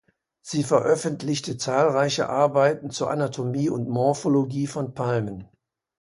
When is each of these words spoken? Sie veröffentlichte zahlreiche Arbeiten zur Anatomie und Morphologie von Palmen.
Sie 0.41 0.63
veröffentlichte 0.63 1.57
zahlreiche 1.57 2.27
Arbeiten 2.27 2.89
zur 2.89 3.11
Anatomie 3.11 3.69
und 3.69 3.87
Morphologie 3.87 4.65
von 4.65 4.95
Palmen. 4.95 5.47